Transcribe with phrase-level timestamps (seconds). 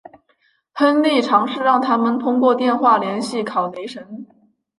[0.71, 4.03] 亨利尝试让他们通过电话联系考雷什。